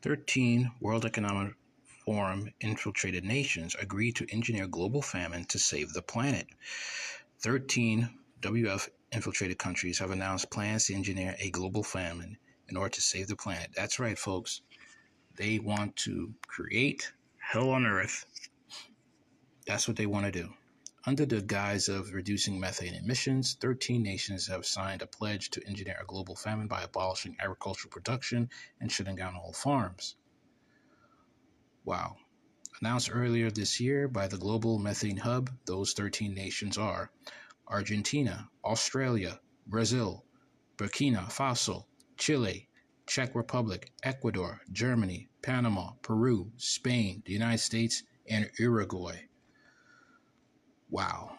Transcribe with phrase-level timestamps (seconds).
[0.00, 1.54] 13 World Economic
[2.04, 6.46] Forum infiltrated nations agreed to engineer global famine to save the planet.
[7.40, 8.08] 13
[8.42, 12.38] WEF infiltrated countries have announced plans to engineer a global famine
[12.68, 13.70] in order to save the planet.
[13.74, 14.60] That's right, folks.
[15.34, 18.24] They want to create hell on earth.
[19.66, 20.54] That's what they want to do.
[21.06, 25.96] Under the guise of reducing methane emissions, 13 nations have signed a pledge to engineer
[26.02, 28.50] a global famine by abolishing agricultural production
[28.80, 30.16] and shutting down all farms.
[31.84, 32.16] Wow.
[32.80, 37.12] Announced earlier this year by the Global Methane Hub, those 13 nations are
[37.68, 40.24] Argentina, Australia, Brazil,
[40.76, 41.86] Burkina Faso,
[42.16, 42.68] Chile,
[43.06, 49.27] Czech Republic, Ecuador, Germany, Panama, Peru, Spain, the United States, and Uruguay.
[50.98, 51.38] Wow.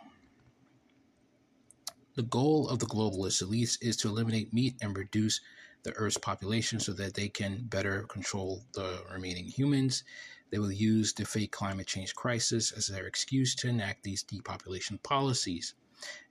[2.15, 5.41] The goal of the globalist elites is to eliminate meat and reduce
[5.83, 10.05] the Earth's population so that they can better control the remaining humans.
[10.49, 14.97] They will use the fake climate change crisis as their excuse to enact these depopulation
[14.99, 15.73] policies.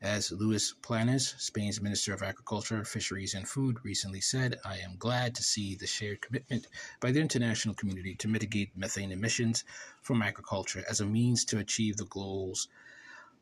[0.01, 5.35] As Luis Planas, Spain's Minister of Agriculture, Fisheries and Food, recently said, I am glad
[5.35, 6.67] to see the shared commitment
[6.99, 9.65] by the international community to mitigate methane emissions
[10.01, 12.69] from agriculture as a means to achieve the goals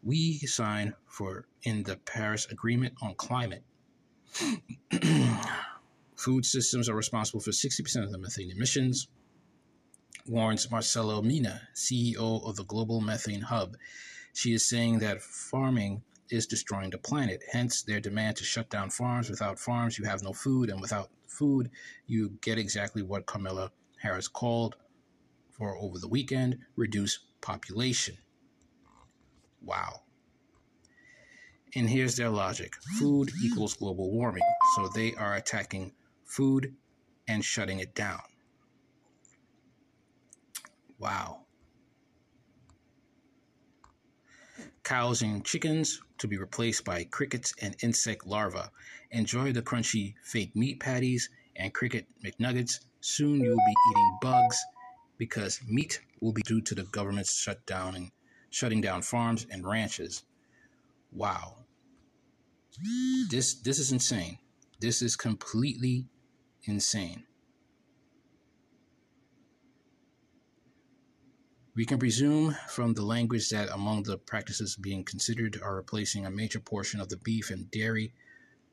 [0.06, 3.64] we signed for in the Paris Agreement on Climate.
[6.16, 9.08] Food systems are responsible for 60% of the methane emissions,
[10.28, 13.76] warns Marcelo Mena, CEO of the Global Methane Hub.
[14.32, 18.90] She is saying that farming is destroying the planet, hence their demand to shut down
[18.90, 19.28] farms.
[19.28, 21.68] Without farms, you have no food, and without food,
[22.06, 24.76] you get exactly what Kamala Harris called
[25.50, 28.16] for over the weekend reduce population.
[29.66, 30.02] Wow.
[31.74, 34.44] And here's their logic food equals global warming.
[34.76, 35.92] So they are attacking
[36.24, 36.74] food
[37.28, 38.22] and shutting it down.
[40.98, 41.40] Wow.
[44.84, 48.70] Cows and chickens to be replaced by crickets and insect larvae.
[49.10, 52.78] Enjoy the crunchy fake meat patties and cricket McNuggets.
[53.00, 54.58] Soon you'll be eating bugs
[55.18, 57.96] because meat will be due to the government's shutdown
[58.56, 60.22] shutting down farms and ranches.
[61.12, 61.56] Wow.
[63.28, 64.38] This this is insane.
[64.80, 66.06] This is completely
[66.64, 67.24] insane.
[71.74, 76.30] We can presume from the language that among the practices being considered are replacing a
[76.30, 78.14] major portion of the beef and dairy,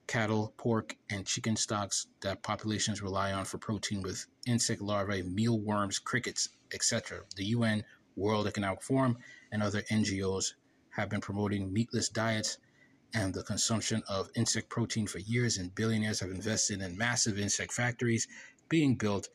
[0.07, 5.99] cattle, pork, and chicken stocks that populations rely on for protein with insect larvae, mealworms,
[5.99, 7.19] crickets, etc.
[7.35, 7.83] The UN
[8.15, 9.17] World Economic Forum
[9.51, 10.53] and other NGOs
[10.89, 12.57] have been promoting meatless diets
[13.13, 17.71] and the consumption of insect protein for years, and billionaires have invested in massive insect
[17.71, 18.27] factories
[18.69, 19.29] being built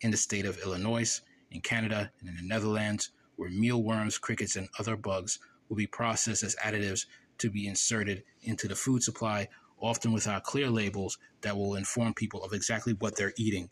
[0.00, 4.68] in the state of Illinois, in Canada, and in the Netherlands, where mealworms, crickets, and
[4.78, 7.06] other bugs will be processed as additives
[7.38, 9.48] to be inserted into the food supply,
[9.80, 13.68] often without clear labels that will inform people of exactly what they're eating.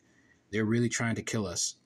[0.51, 1.77] They're really trying to kill us.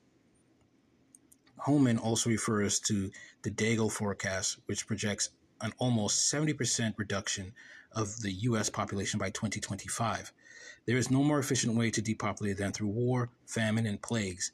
[1.59, 3.11] Hohmann also refers to
[3.43, 5.29] the Deagel forecast, which projects
[5.61, 7.53] an almost 70% reduction
[7.93, 8.69] of the U.S.
[8.69, 10.31] population by 2025.
[10.85, 14.51] There is no more efficient way to depopulate than through war, famine, and plagues.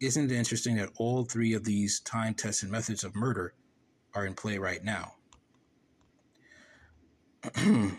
[0.00, 3.54] Isn't it interesting that all three of these time tested methods of murder
[4.14, 5.14] are in play right now?
[7.56, 7.96] in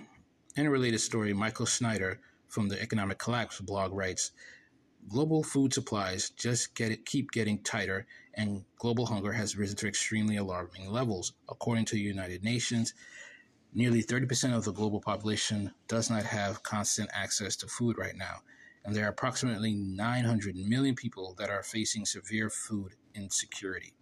[0.55, 4.31] a related story, Michael Snyder from the Economic Collapse blog writes
[5.09, 9.87] Global food supplies just get it, keep getting tighter, and global hunger has risen to
[9.87, 11.33] extremely alarming levels.
[11.49, 12.93] According to the United Nations,
[13.73, 18.37] nearly 30% of the global population does not have constant access to food right now,
[18.85, 23.93] and there are approximately 900 million people that are facing severe food insecurity.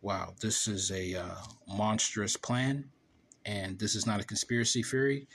[0.00, 1.34] Wow, this is a uh,
[1.66, 2.90] monstrous plan,
[3.44, 5.26] and this is not a conspiracy theory.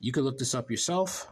[0.00, 1.26] You can look this up yourself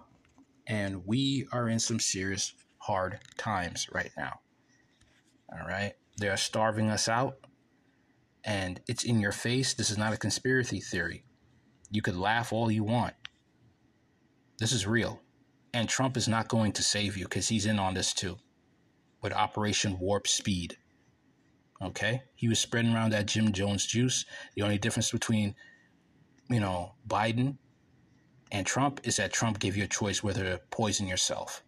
[0.68, 4.40] and we are in some serious hard times right now.
[5.50, 5.94] All right.
[6.20, 7.38] They are starving us out,
[8.44, 9.72] and it's in your face.
[9.72, 11.24] This is not a conspiracy theory.
[11.90, 13.14] You could laugh all you want.
[14.58, 15.20] This is real.
[15.72, 18.38] And Trump is not going to save you because he's in on this too
[19.22, 20.76] with Operation Warp Speed.
[21.82, 22.22] Okay?
[22.34, 24.24] He was spreading around that Jim Jones juice.
[24.54, 25.54] The only difference between,
[26.48, 27.58] you know, Biden
[28.50, 31.62] and Trump is that Trump gave you a choice whether to poison yourself.